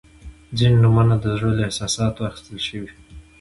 •ځینې 0.57 0.77
نومونه 0.83 1.15
د 1.19 1.25
زړه 1.37 1.51
له 1.57 1.63
احساساتو 1.67 2.25
اخیستل 2.29 2.57
شوي 2.67 2.87
دي. 2.93 2.99